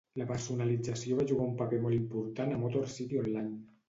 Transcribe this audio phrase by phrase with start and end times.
[0.19, 3.53] La personalització va jugar un paper molt important a Motor City Online.